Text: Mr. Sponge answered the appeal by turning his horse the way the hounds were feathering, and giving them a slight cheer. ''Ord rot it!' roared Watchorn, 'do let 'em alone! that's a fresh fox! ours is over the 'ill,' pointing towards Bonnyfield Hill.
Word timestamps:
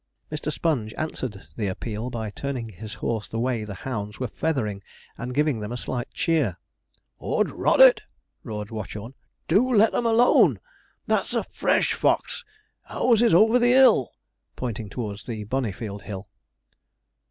Mr. 0.31 0.51
Sponge 0.51 0.95
answered 0.97 1.43
the 1.55 1.67
appeal 1.67 2.09
by 2.09 2.31
turning 2.31 2.69
his 2.69 2.95
horse 2.95 3.27
the 3.27 3.37
way 3.37 3.63
the 3.63 3.75
hounds 3.85 4.19
were 4.19 4.27
feathering, 4.27 4.81
and 5.15 5.31
giving 5.35 5.59
them 5.59 5.71
a 5.71 5.77
slight 5.77 6.09
cheer. 6.11 6.57
''Ord 7.19 7.51
rot 7.53 7.79
it!' 7.79 8.01
roared 8.43 8.71
Watchorn, 8.71 9.13
'do 9.47 9.71
let 9.73 9.93
'em 9.93 10.07
alone! 10.07 10.59
that's 11.05 11.35
a 11.35 11.43
fresh 11.43 11.93
fox! 11.93 12.43
ours 12.89 13.21
is 13.21 13.31
over 13.35 13.59
the 13.59 13.73
'ill,' 13.73 14.13
pointing 14.55 14.89
towards 14.89 15.23
Bonnyfield 15.25 16.01
Hill. 16.01 16.27